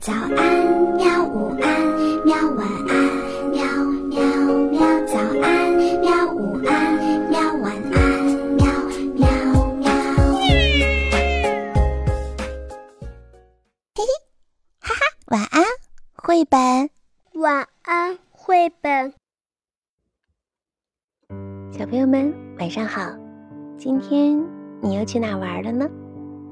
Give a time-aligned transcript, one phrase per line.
[0.00, 0.32] 早安，
[0.96, 1.24] 喵！
[1.24, 2.36] 午安，喵！
[2.56, 2.94] 晚安，
[3.50, 3.60] 喵
[4.08, 4.22] 喵
[4.70, 4.80] 喵！
[5.06, 6.32] 早安，喵！
[6.32, 7.40] 午安，喵！
[7.56, 8.24] 晚安，
[8.54, 8.64] 喵
[9.16, 9.28] 喵
[9.74, 9.90] 喵！
[13.96, 14.06] 嘿嘿，
[14.80, 15.64] 哈哈，晚安，
[16.14, 16.88] 绘本。
[17.34, 19.12] 晚安，绘本。
[21.72, 23.02] 小朋友们，晚上好！
[23.76, 24.38] 今天
[24.80, 25.90] 你又去哪玩了呢？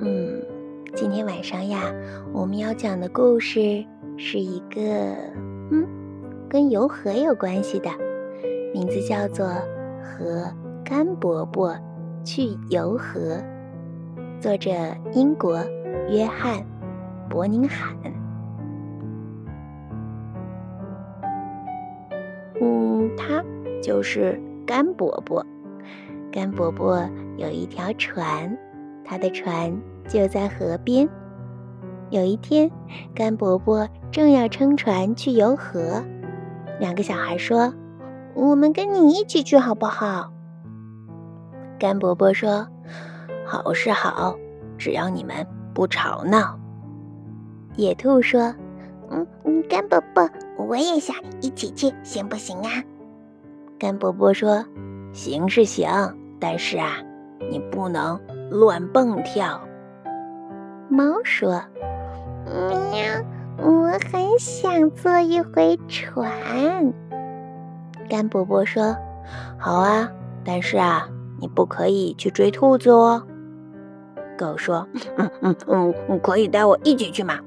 [0.00, 0.53] 嗯。
[0.96, 1.92] 今天晚上呀，
[2.32, 3.84] 我们要讲的故事
[4.16, 4.80] 是一个，
[5.72, 5.84] 嗯，
[6.48, 7.90] 跟游河有关系的，
[8.72, 9.44] 名字叫做
[10.00, 10.48] 《和
[10.84, 11.76] 甘伯伯
[12.24, 13.20] 去游河》，
[14.40, 14.70] 作者
[15.12, 15.58] 英国
[16.08, 16.60] 约翰·
[17.28, 17.96] 伯宁罕。
[22.60, 23.44] 嗯，他
[23.82, 25.44] 就是甘伯伯。
[26.30, 27.04] 甘伯伯
[27.36, 28.56] 有一条船，
[29.04, 29.76] 他的船。
[30.08, 31.08] 就在河边。
[32.10, 32.70] 有一天，
[33.14, 36.04] 甘伯伯正要撑船去游河，
[36.78, 37.72] 两个小孩说
[38.34, 40.30] ：“我们跟你一起去好不好？”
[41.78, 42.68] 甘伯伯说
[43.44, 44.36] ：“好是好，
[44.78, 46.58] 只要你们不吵闹。”
[47.74, 48.54] 野兔说
[49.10, 52.70] ：“嗯嗯，甘伯伯，我也想一起去，行不行啊？”
[53.76, 54.64] 甘伯伯说
[55.12, 55.90] ：“行是行，
[56.38, 57.02] 但是啊，
[57.50, 58.20] 你不能
[58.50, 59.60] 乱蹦跳。”
[60.94, 61.60] 猫说
[62.46, 63.24] ：“喵，
[63.58, 66.94] 我很想坐一回船。”
[68.08, 68.96] 甘伯伯说
[69.58, 70.08] ：“好啊，
[70.44, 71.08] 但是啊，
[71.40, 73.26] 你不可以去追兔子哦。”
[74.38, 74.86] 狗说
[75.18, 75.56] ：“嗯嗯
[76.08, 77.40] 嗯，可以带我一起去吗？”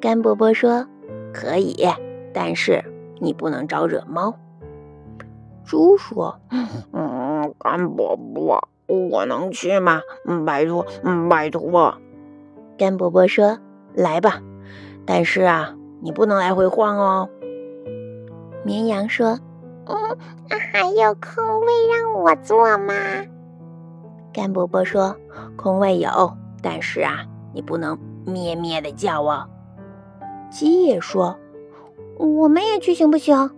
[0.00, 0.86] 甘伯伯说
[1.34, 1.86] ：“可以，
[2.32, 2.82] 但是
[3.20, 4.34] 你不能招惹猫。”
[5.62, 6.40] 猪说
[6.94, 10.00] ：“嗯，甘伯伯，我能去吗？
[10.24, 11.98] 嗯拜托，嗯拜托。”
[12.78, 13.58] 甘伯伯说
[13.94, 14.42] ：“来吧，
[15.06, 17.28] 但是啊，你不能来回晃哦。”
[18.64, 19.38] 绵羊说
[19.86, 19.96] ：“嗯，
[20.72, 22.92] 还有空位让我坐吗？”
[24.30, 25.16] 甘伯伯说
[25.56, 29.48] ：“空位有，但是啊，你不能咩咩的叫哦。”
[30.50, 31.38] 鸡也说
[32.18, 33.50] ：“我们也去行不行？”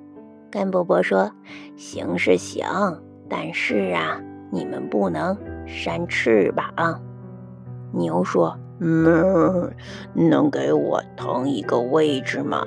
[0.48, 1.32] 甘伯伯说
[1.76, 2.64] ：“行是行，
[3.28, 4.20] 但是啊，
[4.52, 5.36] 你们不能
[5.66, 7.02] 扇翅膀。”
[7.90, 8.56] 牛说。
[8.80, 9.72] 嗯，
[10.14, 12.64] 能给我腾一个位置吗？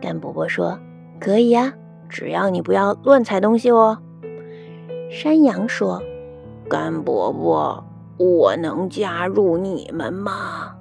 [0.00, 0.78] 甘伯伯说
[1.20, 1.74] ：“可以呀，
[2.08, 3.98] 只要你不要乱踩东西哦。”
[5.10, 6.02] 山羊说
[6.70, 7.84] ：“甘伯伯，
[8.16, 10.74] 我能加入你们吗？”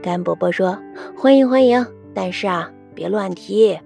[0.00, 0.78] 甘伯伯说
[1.16, 1.84] ：“欢迎欢迎，
[2.14, 3.78] 但是啊，别乱踢。”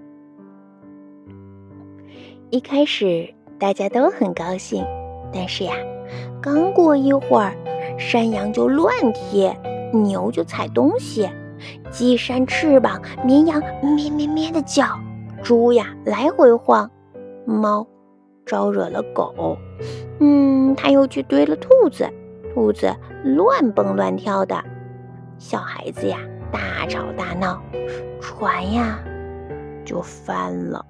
[2.51, 4.85] 一开始大家都很高兴，
[5.33, 5.73] 但是呀，
[6.43, 7.55] 刚过一会儿，
[7.99, 9.51] 山羊就乱踢。
[9.93, 11.29] 牛就踩东西，
[11.91, 14.87] 鸡扇翅膀，绵羊咩咩咩的叫，
[15.43, 16.91] 猪呀来回晃，
[17.45, 17.87] 猫
[18.45, 19.57] 招惹了狗，
[20.21, 22.09] 嗯，它又去堆了兔子，
[22.55, 22.95] 兔子
[23.25, 24.63] 乱蹦乱跳的，
[25.39, 26.19] 小孩子呀
[26.51, 27.61] 大吵大闹，
[28.21, 28.99] 船呀
[29.85, 30.85] 就翻了，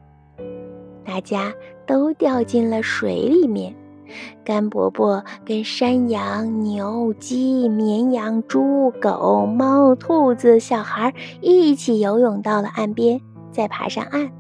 [1.05, 1.53] 大家
[1.87, 3.75] 都掉进了水里面。
[4.45, 13.21] 甘伯伯跟山羊、牛、鸡、绵羊、猪、狗、猫、兔子、小孩一起游泳到了岸边，
[13.51, 14.31] 再爬上岸，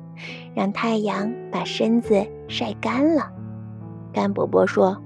[0.55, 3.31] 让太阳把身子晒干了。
[4.13, 4.97] 甘伯伯说：“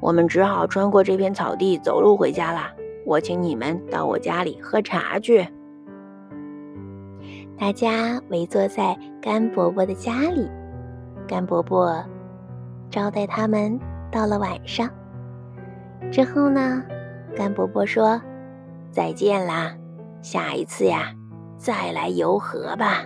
[0.00, 2.70] 我们只好穿过这片草地走路回家啦。
[3.06, 5.46] 我请你们到我家里喝茶去。”
[7.58, 10.48] 大家围坐在甘伯伯的家里，
[11.26, 12.04] 甘伯伯。
[12.90, 13.78] 招待他们
[14.10, 14.90] 到了晚上
[16.10, 16.82] 之后呢，
[17.36, 18.20] 甘伯伯说
[18.90, 19.76] ：“再见啦，
[20.22, 21.14] 下一次呀，
[21.56, 23.04] 再来游河吧。”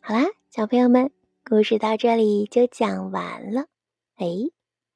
[0.00, 1.10] 好啦，小朋友们，
[1.44, 3.66] 故事到这里就讲完了。
[4.16, 4.26] 哎，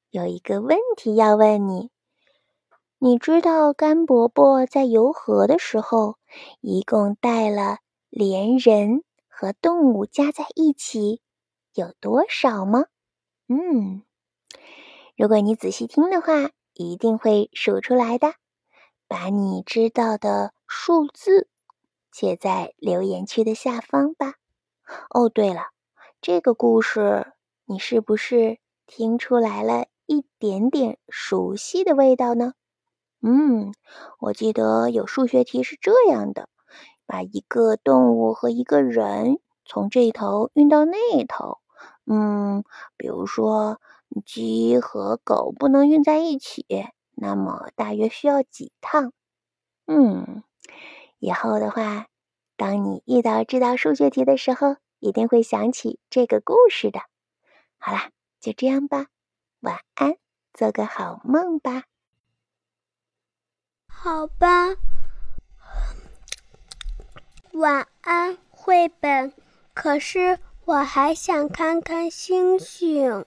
[0.09, 1.91] 有一个问题要问你：
[2.97, 6.15] 你知道甘伯伯在游河的时候
[6.61, 7.77] 一共带了？
[8.11, 11.21] 连人和动物加在一起
[11.73, 12.85] 有多少吗？
[13.47, 14.03] 嗯，
[15.15, 18.33] 如果你仔细听的话，一定会数出来的。
[19.07, 21.47] 把你知道的数字
[22.11, 24.35] 写在留言区的下方吧。
[25.09, 25.67] 哦，对了，
[26.21, 27.33] 这个故事
[27.65, 32.53] 你是不是听出来了一点点熟悉的味道呢？
[33.21, 33.73] 嗯，
[34.19, 36.49] 我记得有数学题是这样的。
[37.11, 41.59] 把一个动物和一个人从这头运到那头，
[42.05, 42.63] 嗯，
[42.95, 43.81] 比如说
[44.25, 46.65] 鸡和狗不能运在一起，
[47.11, 49.11] 那么大约需要几趟？
[49.87, 50.41] 嗯，
[51.19, 52.07] 以后的话，
[52.55, 57.01] 当你遇到这道数学题的时候，一定会想起这个故事的。
[57.77, 59.07] 好啦，就这样吧，
[59.59, 60.15] 晚安，
[60.53, 61.83] 做个好梦吧。
[63.89, 64.77] 好吧，
[67.61, 69.33] 晚安，绘本。
[69.75, 73.23] 可是我还想看看星星。